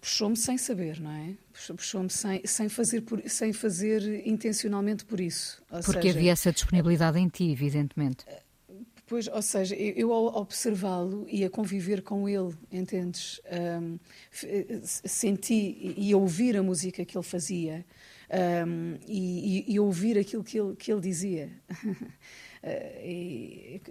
[0.00, 1.34] puxou-me sem saber, não é?
[1.52, 5.62] Puxou-me sem, sem, fazer por, sem fazer intencionalmente por isso.
[5.70, 8.24] Ou Porque seja, havia essa disponibilidade em ti, evidentemente.
[9.06, 13.40] Pois, ou seja, eu, ao observá-lo e a conviver com ele, entendes?
[13.82, 13.98] Um,
[14.82, 17.84] senti e ouvir a música que ele fazia
[18.66, 21.50] um, e, e, e, ouvir aquilo que ele, que ele dizia.
[23.04, 23.82] e,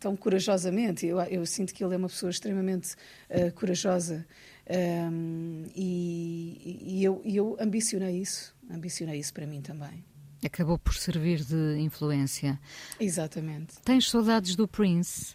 [0.00, 1.06] tão corajosamente.
[1.06, 2.94] Eu, eu, sinto que ele é uma pessoa extremamente
[3.28, 4.26] uh, corajosa
[4.70, 10.04] um, e, e, eu, eu ambicionei isso, ambicionei isso para mim também.
[10.44, 12.58] Acabou por servir de influência.
[12.98, 13.78] Exatamente.
[13.82, 15.34] Tens saudades do Prince?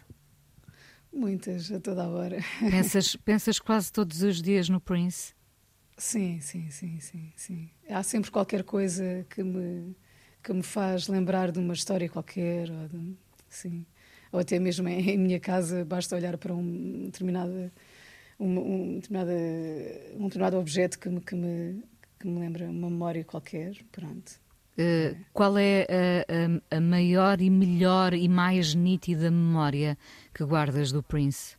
[1.12, 2.38] Muitas, a toda a hora.
[2.70, 5.34] Pensas, pensas quase todos os dias no Prince?
[5.96, 7.70] Sim, sim, sim, sim, sim.
[7.88, 9.96] Há sempre qualquer coisa que me,
[10.42, 13.16] que me faz lembrar de uma história qualquer, ou, de,
[13.48, 13.86] sim.
[14.30, 17.72] ou até mesmo em, em minha casa basta olhar para um determinado,
[18.38, 19.30] um, um, determinado,
[20.18, 21.82] um determinado objeto que me, que, me,
[22.18, 24.40] que me lembra uma memória qualquer, pronto.
[24.78, 29.96] Uh, qual é a, a, a, maior e melhor e mais nítida memória
[30.34, 31.56] que guardas do Prince?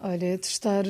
[0.00, 0.84] Olha, de estar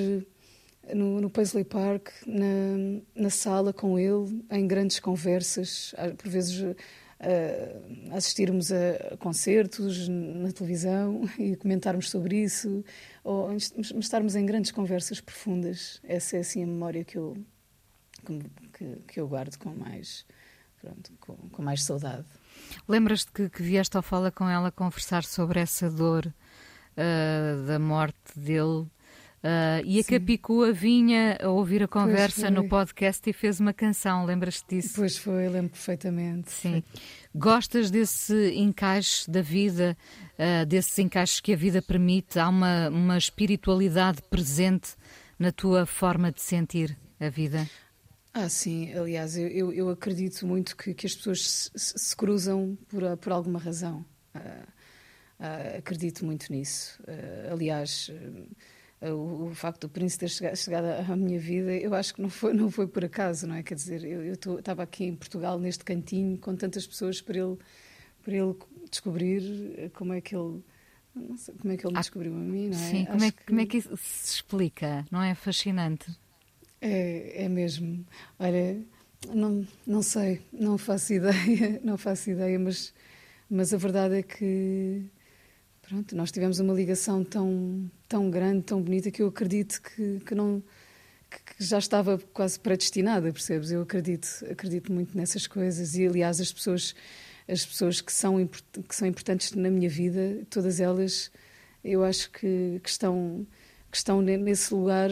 [0.94, 6.74] no, no Paisley Park, na, na sala com ele, em grandes conversas, por vezes
[8.12, 12.84] assistirmos a concertos na televisão e comentarmos sobre isso,
[13.22, 16.00] ou estarmos em grandes conversas profundas.
[16.02, 17.36] Essa é assim a memória que eu,
[18.72, 20.26] que, que eu guardo com mais,
[20.80, 22.26] pronto, com, com mais saudade.
[22.88, 28.36] Lembras-te que, que vieste ao Fala com ela conversar sobre essa dor uh, da morte
[28.36, 28.86] dele?
[29.42, 34.24] Uh, e a Capicua vinha a ouvir a conversa no podcast e fez uma canção,
[34.24, 34.92] lembras-te disso?
[34.94, 36.52] Pois foi, lembro perfeitamente.
[36.52, 36.84] Sim.
[37.34, 39.96] Gostas desse encaixe da vida,
[40.38, 42.38] uh, desses encaixes que a vida permite?
[42.38, 44.94] Há uma, uma espiritualidade presente
[45.36, 47.68] na tua forma de sentir a vida?
[48.32, 48.92] Ah, sim.
[48.94, 53.58] Aliás, eu, eu acredito muito que, que as pessoas se, se cruzam por, por alguma
[53.58, 54.04] razão.
[54.36, 54.72] Uh,
[55.76, 57.02] acredito muito nisso.
[57.50, 58.08] aliás
[59.10, 62.30] o, o, facto do príncipe ter chegado, chegado, à minha vida, eu acho que não
[62.30, 63.62] foi, não foi por acaso, não é?
[63.62, 67.58] Quer dizer, eu estava aqui em Portugal, neste cantinho, com tantas pessoas para ele,
[68.22, 68.54] para ele
[68.90, 70.62] descobrir como é que ele.
[71.14, 72.90] Não sei, como é que ele me ah, descobriu a mim, não é?
[72.90, 75.04] Sim, como é, que, como é que isso se explica?
[75.10, 76.06] Não é fascinante?
[76.80, 78.06] É, é mesmo.
[78.38, 78.80] Olha,
[79.28, 82.94] não, não sei, não faço ideia, não faço ideia, mas,
[83.50, 85.04] mas a verdade é que
[85.82, 90.34] pronto, nós tivemos uma ligação tão, tão grande, tão bonita, que eu acredito que, que
[90.34, 90.62] não
[91.30, 93.70] que já estava quase predestinada, percebes?
[93.70, 96.94] Eu acredito, acredito muito nessas coisas e, aliás, as pessoas,
[97.48, 98.46] as pessoas que são
[98.86, 101.32] que são importantes na minha vida, todas elas,
[101.82, 103.46] eu acho que, que estão
[103.90, 105.08] que estão nesse lugar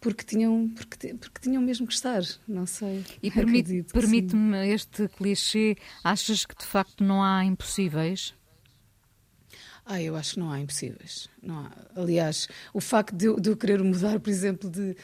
[0.00, 3.04] porque tinham porque, porque tinham mesmo que estar, não sei.
[3.22, 4.34] E permite-me permite
[4.66, 8.34] este clichê, achas que de facto não há impossíveis?
[9.86, 11.28] Ah, eu acho que não há impossíveis.
[11.42, 11.70] Não há.
[11.94, 14.96] Aliás, o facto de eu, de eu querer mudar, por exemplo, de,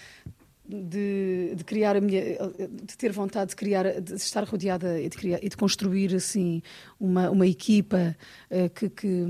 [0.71, 2.23] de, de, criar a minha
[2.71, 6.63] de ter vontade de criar de estar rodeada e de criar e de construir assim
[6.99, 8.17] uma uma equipa
[8.51, 9.27] uh, que, que,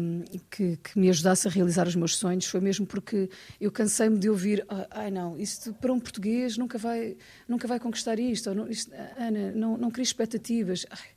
[0.50, 4.28] que, que me ajudasse a realizar os meus sonhos foi mesmo porque eu cansei-me de
[4.28, 7.16] ouvir ah, ai não isto para um português nunca vai
[7.48, 11.08] nunca vai conquistar isto, ou, isto Ana não não cria expectativas ai,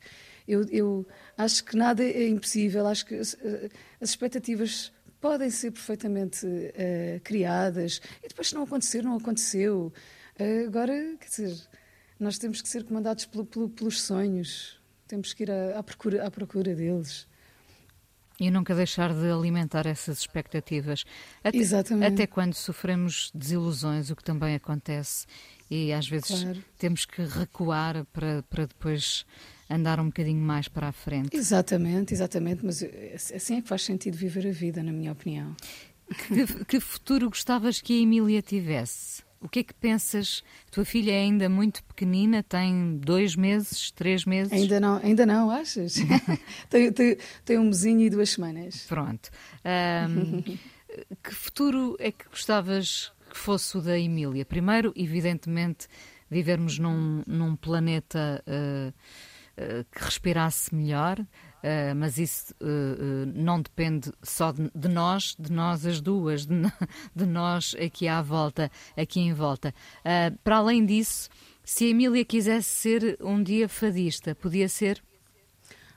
[0.47, 3.69] eu, eu acho que nada é impossível, acho que as, eh,
[4.01, 4.91] as expectativas
[5.23, 9.93] podem ser perfeitamente uh, criadas e depois, se não acontecer, não aconteceu.
[10.37, 11.67] Uh, agora, quer dizer,
[12.19, 14.77] nós temos que ser comandados pelo, pelo, pelos sonhos,
[15.07, 17.25] temos que ir à, à, procura, à procura deles.
[18.37, 21.05] E nunca deixar de alimentar essas expectativas.
[21.41, 22.13] Até, Exatamente.
[22.13, 25.25] Até quando sofremos desilusões, o que também acontece.
[25.69, 26.63] E às vezes claro.
[26.77, 29.25] temos que recuar para, para depois
[29.73, 31.35] andar um bocadinho mais para a frente.
[31.35, 32.83] Exatamente, exatamente, mas
[33.33, 35.55] assim é que faz sentido viver a vida, na minha opinião.
[36.27, 39.23] Que, que futuro gostavas que a Emília tivesse?
[39.43, 40.41] O que é que pensas?
[40.71, 44.53] Tua filha é ainda muito pequenina, tem dois meses, três meses?
[44.53, 45.95] Ainda não, ainda não, achas?
[46.69, 48.85] tem, tem, tem, um mesinho e duas semanas.
[48.87, 49.29] Pronto.
[50.07, 50.41] Um,
[51.21, 54.45] que futuro é que gostavas que fosse o da Emília?
[54.45, 55.87] Primeiro, evidentemente,
[56.31, 58.41] vivermos num, num planeta.
[58.47, 58.93] Uh,
[59.91, 66.01] que respirasse melhor, uh, mas isso uh, não depende só de, nós, de nós as
[66.01, 66.55] duas, de,
[67.15, 69.73] de, nós aqui à volta, aqui em volta.
[70.43, 71.29] para além disso,
[71.63, 75.03] se a Emília quisesse ser um dia fadista, podia ser?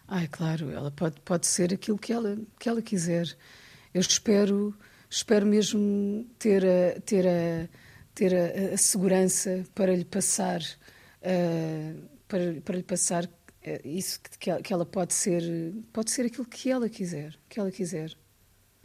[0.06, 3.26] Ai, claro, ela pode, pode ser aquilo que ela, que ela quiser.
[3.92, 4.74] Eu espero
[5.10, 7.68] espero mesmo ter a, ter a,
[8.14, 13.28] ter a, a segurança para lhe passar, uh, para, para lhe passar
[13.84, 15.42] isso que, que, ela pode ser,
[15.92, 18.12] pode ser aquilo que ela quiser, que ela quiser.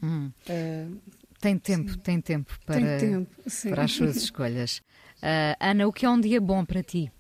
[0.02, 0.32] Hum.
[0.50, 0.98] Uh,
[1.40, 2.00] tem tempo, sim.
[2.00, 3.30] tem tempo para, tem tempo,
[3.70, 4.82] para as suas escolhas.
[5.18, 7.12] Uh, Ana, o que é um dia bom para ti?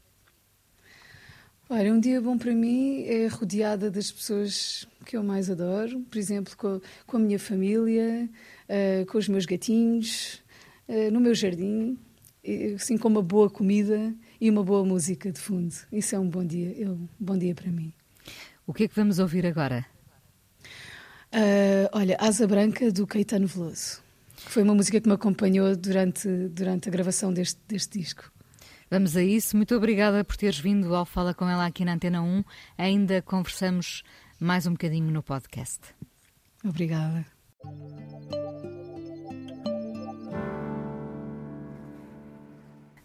[1.69, 6.17] Olha, um dia bom para mim é rodeada das pessoas que eu mais adoro, por
[6.17, 8.29] exemplo, com, com a minha família,
[8.67, 10.41] uh, com os meus gatinhos,
[11.13, 11.97] no meu jardim,
[12.75, 15.73] assim com uma boa comida e uma boa música de fundo.
[15.91, 17.93] Isso é um bom dia, é um bom dia para mim.
[18.65, 19.85] O que é que vamos ouvir agora?
[21.31, 24.01] Uh, olha, Asa Branca do Caetano Veloso,
[24.35, 28.31] que foi uma música que me acompanhou durante, durante a gravação deste, deste disco.
[28.89, 29.55] Vamos a isso.
[29.55, 32.43] Muito obrigada por teres vindo ao Fala Com Ela aqui na Antena 1.
[32.77, 34.03] Ainda conversamos
[34.39, 35.79] mais um bocadinho no podcast.
[36.65, 37.25] Obrigada.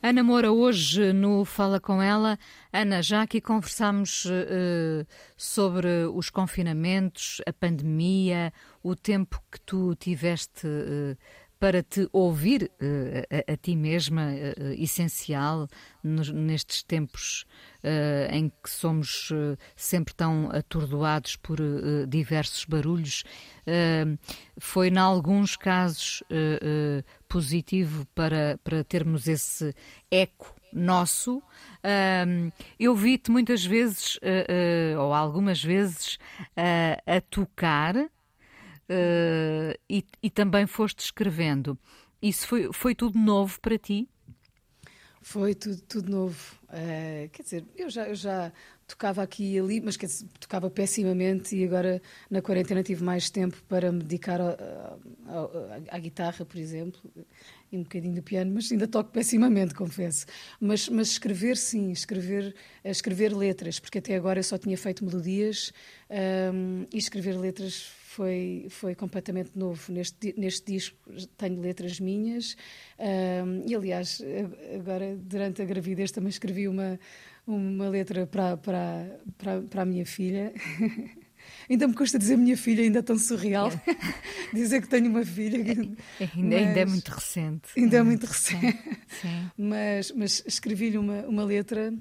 [0.02, 2.38] Ana Moura, hoje no Fala Com Ela.
[2.72, 5.06] Ana, já aqui conversámos uh,
[5.36, 11.16] sobre os confinamentos, a pandemia, o tempo que tu tiveste uh,
[11.58, 14.32] para te ouvir uh, a, a, ti mesma,
[14.76, 15.66] essencial
[16.04, 17.46] nestes tempos
[18.30, 19.32] em que somos
[19.76, 21.58] sempre tão atordoados por
[22.08, 23.22] diversos barulhos.
[24.58, 26.22] foi, em alguns casos,
[27.28, 29.74] positivo para, para termos esse
[30.10, 31.42] eco nosso.
[32.78, 34.18] eu vi-te muitas vezes,
[34.98, 36.18] ou algumas vezes,
[37.06, 38.08] a tocar
[38.90, 41.78] uh, e, e, também foste escrevendo.
[42.20, 44.08] Isso foi, foi tudo novo para ti?
[45.20, 46.56] Foi tudo, tudo novo.
[46.64, 48.52] Uh, quer dizer, eu já, eu já
[48.86, 53.56] tocava aqui e ali, mas dizer, tocava pessimamente e agora na quarentena tive mais tempo
[53.68, 54.40] para me dedicar
[55.90, 57.00] à guitarra, por exemplo,
[57.70, 60.26] e um bocadinho do piano, mas ainda toco pessimamente, confesso.
[60.60, 65.72] Mas, mas escrever, sim, escrever, escrever letras, porque até agora eu só tinha feito melodias
[66.54, 69.92] um, e escrever letras foi, foi completamente novo.
[69.92, 70.96] Neste, neste disco
[71.36, 72.56] tenho letras minhas
[72.98, 74.22] um, e, aliás,
[74.74, 76.98] agora, durante a gravidez, também escrevi uma,
[77.46, 80.52] uma letra para, para, para, para a minha filha.
[81.70, 83.70] ainda me custa dizer minha filha, ainda é tão surreal
[84.52, 85.58] dizer que tenho uma filha.
[86.20, 87.68] É, ainda, ainda, é muito recente.
[87.76, 88.78] Ainda é, é muito recente.
[89.08, 89.50] Sim.
[89.56, 91.94] Mas, mas escrevi-lhe uma, uma letra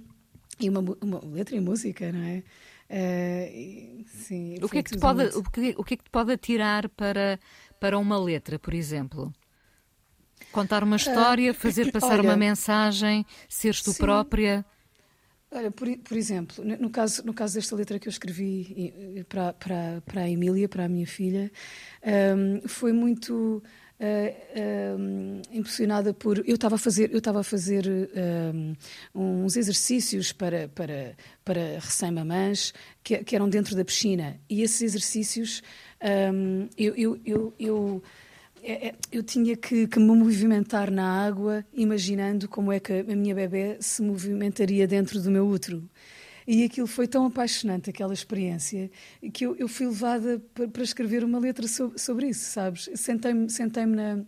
[0.59, 2.43] e uma, uma letra e música, não é?
[2.87, 6.09] Uh, sim, o que, é que te pode, o, que, o que é que te
[6.11, 7.39] pode atirar para,
[7.79, 9.33] para uma letra, por exemplo?
[10.51, 13.97] Contar uma história, uh, fazer passar olha, uma mensagem, seres tu sim.
[13.97, 14.63] própria?
[15.55, 20.03] Olha, por, por exemplo, no caso, no caso desta letra que eu escrevi para, para,
[20.05, 21.49] para a Emília, para a minha filha,
[22.35, 23.63] um, foi muito
[23.97, 28.77] uh, uh, impressionada por eu estava a fazer eu estava a fazer uh,
[29.17, 31.15] uns exercícios para para
[31.45, 34.37] para recém-mamãs que, que, eram dentro da piscina.
[34.49, 35.63] E esses exercícios
[36.33, 38.03] um, eu, eu, eu, eu
[39.11, 43.77] eu tinha que, que, me movimentar na água, imaginando como é que a minha bebê
[43.79, 45.87] se movimentaria dentro do meu útero.
[46.47, 48.91] E aquilo foi tão apaixonante, aquela experiência,
[49.33, 52.89] que eu, eu fui levada para, para escrever uma letra sobre, sobre isso, sabes?
[52.95, 54.23] Sentei-me sentei na,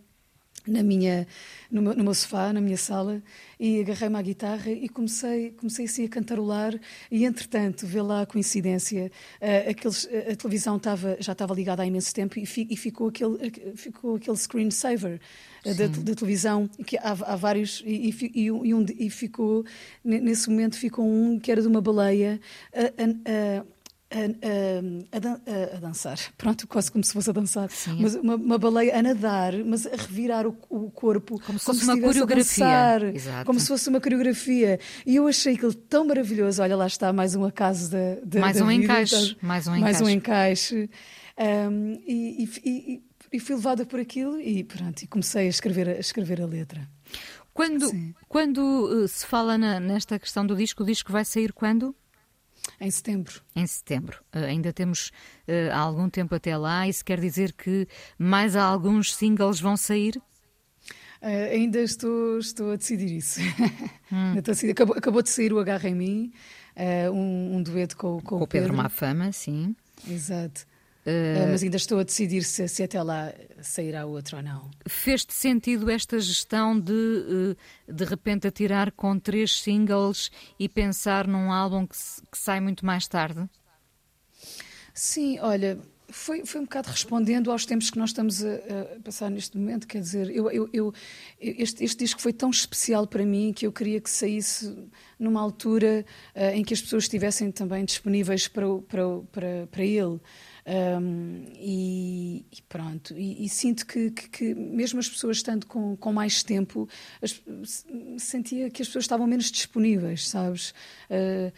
[0.66, 1.28] na minha,
[1.72, 3.22] no meu, no, meu, sofá, na minha sala,
[3.60, 6.74] e agarrei-me à guitarra e comecei, comecei assim a cantarolar.
[7.10, 11.86] E entretanto, vê lá a coincidência, uh, aqueles, a televisão estava, já estava ligada há
[11.86, 15.20] imenso tempo e, fi, e ficou, aquele, ficou aquele screensaver
[15.64, 19.66] da, da, televisão, que há, há vários, e, e, um, e ficou,
[20.04, 22.40] nesse momento ficou um que era de uma baleia
[22.74, 23.66] a,
[24.10, 27.98] a, a, a, dançar, pronto, quase como se fosse a dançar, Sim.
[28.00, 31.80] mas uma, uma, baleia a nadar, mas a revirar o, o corpo como se fosse
[31.82, 34.80] como uma coreografia, dançar, como se fosse uma coreografia.
[35.06, 36.62] E eu achei aquilo tão maravilhoso.
[36.62, 39.68] Olha, lá está mais um acaso da, da mais, da um vida, encaixe, tá, mais
[39.68, 40.90] um mais encaixe, um encaixe.
[41.40, 46.00] Um, e, e, e fui levada por aquilo e pronto, e comecei a escrever, a
[46.00, 46.88] escrever a letra.
[47.54, 47.92] Quando,
[48.28, 51.96] quando eh, se fala na, nesta questão do disco, o disco vai sair quando?
[52.80, 53.42] Em setembro.
[53.56, 54.24] Em setembro.
[54.36, 55.12] Uh, ainda temos
[55.48, 56.88] uh, algum tempo até lá.
[56.88, 60.18] Isso quer dizer que mais alguns singles vão sair?
[61.22, 63.40] Uh, ainda estou, estou a decidir isso.
[64.10, 64.36] Hum.
[64.72, 66.32] Acabou, acabou, de sair o Agarra em Mim,
[67.12, 68.70] um, um, dueto com, com, com o Pedro.
[68.70, 69.76] Pedro Mafama, sim.
[70.10, 70.66] Exato.
[71.08, 74.70] Uh, mas ainda estou a decidir se, se, até lá sairá outro ou não.
[74.86, 77.56] Fez-te sentido esta gestão de
[77.88, 80.30] de repente atirar com três singles
[80.60, 81.96] e pensar num álbum que,
[82.30, 83.48] que sai muito mais tarde?
[84.94, 85.80] Sim, olha,
[86.10, 88.56] foi, foi um bocado respondendo aos tempos que nós estamos a,
[88.96, 89.88] a passar neste momento.
[89.88, 90.94] Quer dizer, eu, eu, eu
[91.40, 94.76] este, este, disco foi tão especial para mim que eu queria que saísse
[95.20, 96.06] numa altura
[96.36, 100.20] uh, em que as pessoas estivessem também disponíveis para, para, para, para ele.
[100.68, 105.96] Um, e, e, pronto, e, e sinto que, que, que, mesmo as pessoas estando com,
[105.96, 106.90] com mais tempo,
[107.22, 107.42] as,
[108.18, 110.72] sentia que as pessoas estavam menos disponíveis, sabes?
[111.10, 111.54] Uh,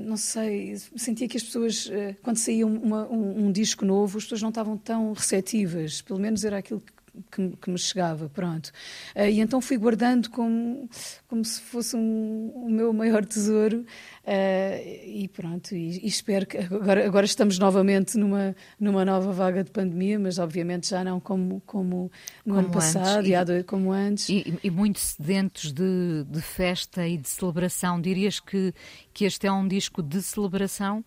[0.00, 1.90] não sei, sentia que as pessoas,
[2.22, 6.42] quando saía uma, um, um, disco novo, as pessoas não estavam tão receptivas, pelo menos
[6.42, 6.92] era aquilo que
[7.30, 8.68] que, que me chegava, pronto.
[9.14, 10.88] Uh, e então fui guardando como,
[11.28, 16.58] como se fosse um, o meu maior tesouro uh, e pronto, e, e, espero que
[16.58, 21.62] agora, agora estamos novamente numa, numa nova vaga de pandemia, mas obviamente já não como,
[21.66, 22.10] como
[22.44, 24.28] no como ano passado, e, e como antes.
[24.28, 28.00] E, e muito sedentos de, de festa e de celebração.
[28.00, 28.72] Dirias que,
[29.12, 31.04] que este é um disco de celebração?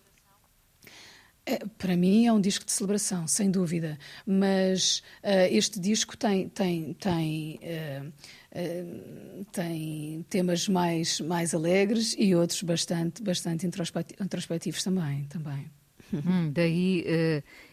[1.48, 3.98] É, para mim é um disco de celebração, sem dúvida.
[4.26, 12.34] Mas uh, este disco tem, tem, tem, uh, uh, tem temas mais, mais alegres e
[12.34, 15.24] outros bastante, bastante introspectivos também.
[15.30, 15.70] também.
[16.12, 17.04] Hum, daí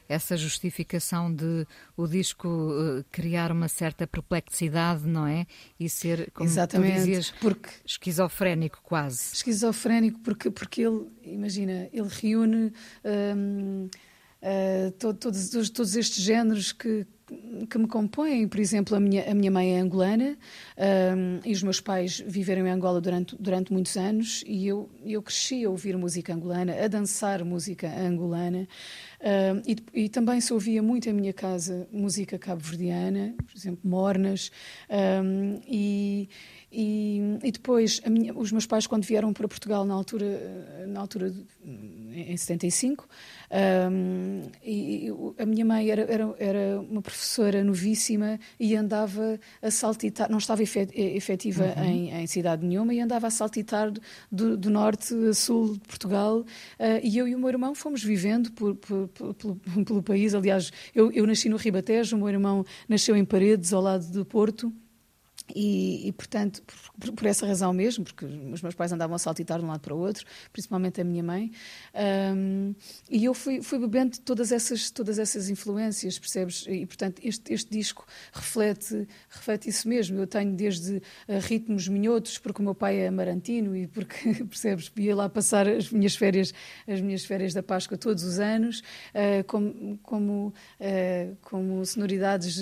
[0.08, 5.46] essa justificação de o disco uh, criar uma certa perplexidade, não é?
[5.80, 9.34] E ser, como Exatamente, tu dizias, porque, esquizofrénico quase.
[9.34, 12.74] Esquizofrénico, porque, porque ele, imagina, ele reúne.
[13.04, 13.90] Uh,
[14.48, 17.08] eh, todos, todos, todos, estes géneros que,
[17.70, 18.48] que me compõem.
[18.48, 20.38] Por exemplo, a minha, a minha mãe é angolana
[20.78, 25.22] um, e os meus pais viveram em Angola durante, durante muitos anos e eu, eu
[25.22, 28.68] cresci a ouvir música angolana, a dançar música angolana.
[29.26, 34.52] Um, e, e, também se ouvia muito em minha casa música cabo-verdiana, por exemplo, mornas.
[34.88, 36.30] Um, e,
[36.78, 41.34] e, e depois, minha, os meus pais, quando vieram para Portugal na altura, na altura
[41.64, 43.08] em 75,
[43.90, 45.10] um, e,
[45.40, 50.64] a minha mãe era, era, era, uma professora novíssima e andava a saltitar, não estava
[50.64, 51.84] efetiva uhum.
[51.86, 53.94] em, em, cidade nenhuma, e andava a saltitar
[54.30, 56.40] do, do norte a sul de Portugal.
[56.40, 56.46] Uh,
[57.02, 59.56] e eu e o meu irmão fomos vivendo por, por, por, pelo,
[59.86, 60.36] pelo, país.
[60.36, 64.26] Aliás, eu, eu nasci no Ribatejo, o meu irmão nasceu em Paredes, ao lado do
[64.26, 64.74] Porto.
[65.54, 66.64] E, e, portanto,
[67.00, 69.80] por, por, essa razão mesmo, porque os meus pais andavam a saltitar de um lado
[69.80, 71.52] para o outro, principalmente a minha mãe,
[72.36, 72.74] um,
[73.10, 76.66] e eu fui, fui bebendo todas essas, todas essas influências, percebes?
[76.68, 80.18] E, portanto, este, este disco reflete, reflete isso mesmo.
[80.18, 81.02] Eu tenho desde uh,
[81.42, 85.92] ritmos minhotos, porque o meu pai é amarantino e porque, percebes, ia lá passar as
[85.92, 86.54] minhas férias,
[86.88, 92.56] as minhas férias da Páscoa todos os anos, uh, como, como, uh, como sonoridades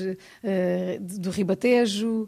[0.99, 2.27] do Ribatejo,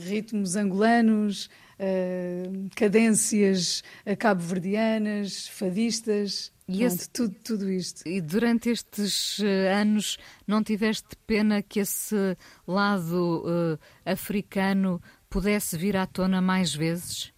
[0.00, 1.48] ritmos angolanos,
[1.78, 3.82] uh, cadências
[4.18, 6.52] cabo-verdianas, fadistas.
[6.68, 8.02] E esse, tudo, tudo isto.
[8.06, 9.44] E durante estes uh,
[9.80, 12.36] anos não tiveste pena que esse
[12.66, 15.00] lado uh, africano
[15.30, 17.32] pudesse vir à tona mais vezes?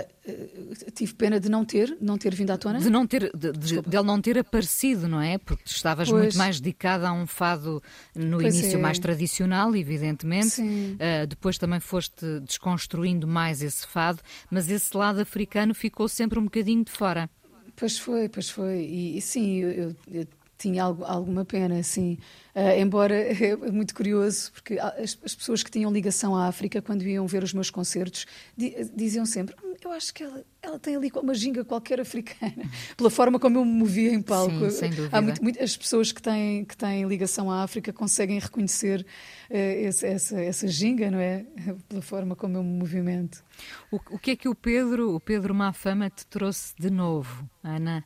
[0.00, 2.80] Uh, tive pena de não ter, não ter vindo à tona.
[2.80, 5.38] De não ter, de, de, de ele não ter aparecido, não é?
[5.38, 6.22] Porque estavas pois.
[6.22, 7.82] muito mais dedicada a um fado
[8.14, 8.80] no pois início é.
[8.80, 10.60] mais tradicional, evidentemente.
[10.60, 14.20] Uh, depois também foste desconstruindo mais esse fado,
[14.50, 17.28] mas esse lado africano ficou sempre um bocadinho de fora.
[17.76, 18.80] Pois foi, pois foi.
[18.80, 20.26] E, e sim, eu, eu
[20.64, 22.18] tinha algo, alguma pena, sim.
[22.54, 27.02] Uh, embora é muito curioso, porque as, as, pessoas que tinham ligação à África, quando
[27.02, 30.96] iam ver os meus concertos, di, diziam sempre: hum, Eu acho que ela, ela tem
[30.96, 34.70] ali uma ginga qualquer africana, pela forma como eu me movia em palco.
[34.70, 35.16] Sim, sem dúvida.
[35.16, 39.04] Há muito, muito, as pessoas que têm, que têm ligação à África conseguem reconhecer
[39.50, 41.44] uh, esse, essa, essa ginga, não é?
[41.88, 43.44] Pela forma como eu me movimento.
[43.90, 48.04] O, o que é que o Pedro, o Pedro Mafama, te trouxe de novo, Ana?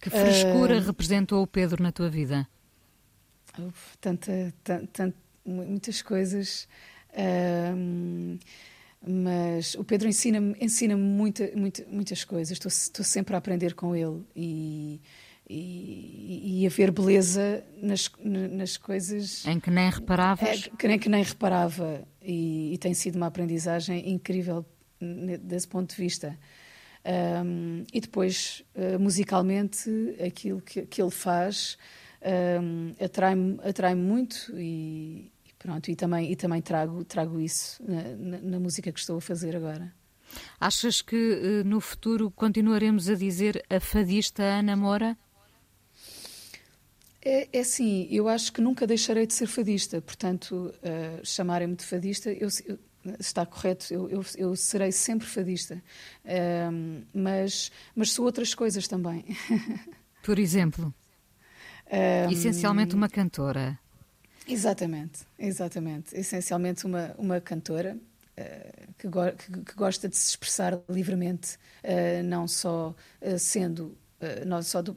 [0.00, 2.48] Que frescura uh, representou o Pedro na tua vida?
[3.58, 6.68] Uf, tanta, tanta, muitas coisas.
[7.12, 8.38] Uh,
[9.06, 12.52] mas o Pedro ensina-me ensina muita, muita, muitas coisas.
[12.52, 15.00] Estou, estou sempre a aprender com ele e,
[15.48, 19.46] e, e a ver beleza nas, nas coisas.
[19.46, 20.48] Em que nem reparavas?
[20.48, 22.06] É, que, nem, que nem reparava.
[22.22, 24.66] E, e tem sido uma aprendizagem incrível
[25.42, 26.36] desse ponto de vista.
[27.08, 29.88] Um, e depois, uh, musicalmente,
[30.20, 31.78] aquilo que, que ele faz
[32.62, 38.38] um, atrai-me atrai muito e, e, pronto, e também, e também trago, trago isso na,
[38.38, 39.92] na, música que estou a fazer agora.
[40.60, 45.16] Achas que uh, no futuro continuaremos a dizer a fadista Ana Moura?
[47.24, 51.84] É, é assim, eu acho que nunca deixarei de ser fadista, portanto, uh, chamarem-me de
[51.84, 52.78] fadista, eu, eu,
[53.18, 55.82] está correto, eu, eu, eu serei sempre fadista,
[57.12, 59.24] mas, mas sou outras coisas também.
[60.22, 60.92] Por exemplo,
[61.90, 63.78] Um, essencialmente uma cantora.
[64.46, 66.14] Exatamente, exatamente.
[66.14, 72.22] Essencialmente uma, uma cantora uh, que, go que, que, gosta de se expressar livremente, uh,
[72.24, 73.96] não só uh, sendo,
[74.46, 74.96] não só do,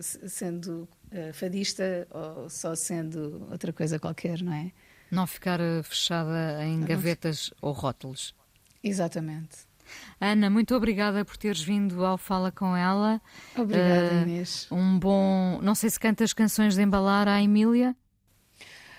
[0.00, 0.88] sendo
[1.32, 4.72] fadista ou só sendo outra coisa qualquer, não é?
[5.12, 8.34] Não ficar fechada em gavetas ou rótulos.
[8.82, 9.70] Exatamente.
[10.18, 13.20] Ana, muito obrigada por teres vindo ao Fala com ela.
[13.54, 14.66] Obrigada, uh, Inês.
[14.70, 15.60] Um bom.
[15.60, 17.94] Não sei se cantas canções de embalar à Emília.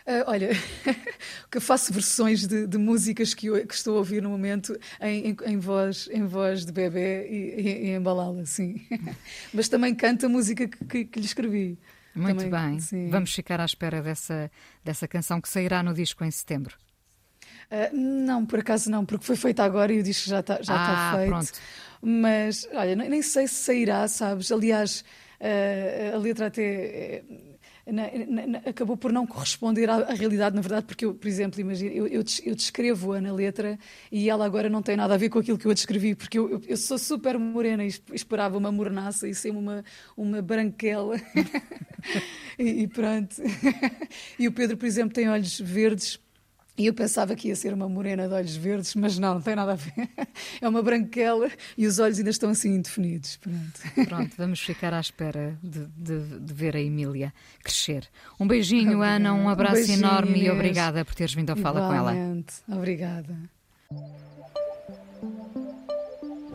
[0.05, 0.49] Uh, olha,
[1.49, 4.77] que eu faço versões de, de músicas que, eu, que, estou a ouvir no momento
[5.01, 8.85] em, em, em voz, em voz de bebê e, e, e embalá-la, sim.
[9.51, 11.79] Mas também canto a música que, que, que lhe escrevi.
[12.15, 12.79] Muito também, bem.
[12.79, 13.09] Sim.
[13.09, 14.51] Vamos ficar à espera dessa,
[14.83, 16.77] dessa canção que sairá no disco em setembro.
[17.71, 20.75] Uh, não, por acaso não, porque foi feita agora e o disco já está já
[20.75, 21.29] ah, tá feito.
[21.29, 21.51] Pronto.
[22.01, 24.51] Mas, olha, nem sei se sairá, sabes?
[24.51, 25.03] Aliás,
[25.39, 27.23] uh, a letra até.
[27.85, 28.03] Na,
[28.47, 31.91] na, acabou por não corresponder à, à, realidade, na verdade, porque eu, por exemplo, imagina,
[31.91, 33.77] eu, eu, eu descrevo-a na letra
[34.09, 36.49] e ela agora não tem nada a ver com aquilo que eu descrevi, porque eu,
[36.49, 39.83] eu, eu sou super morena e esperava uma mornaça e ser uma,
[40.15, 41.17] uma branquela.
[42.57, 43.35] e, e pronto.
[44.39, 46.22] e o Pedro, por exemplo, tem olhos verdes
[46.77, 49.55] e eu pensava que ia ser uma morena de olhos verdes, mas não, não tem
[49.55, 49.93] nada a ver.
[50.61, 53.37] É uma branquela e os olhos ainda estão assim indefinidos.
[53.37, 58.07] Pronto, Pronto vamos ficar à espera de, de, de ver a Emília crescer.
[58.39, 59.15] Um beijinho, obrigada.
[59.15, 60.47] Ana, um abraço um beijinho, enorme Inês.
[60.47, 62.15] e obrigada por teres vindo ao Fala com ela.
[62.67, 63.37] Obrigada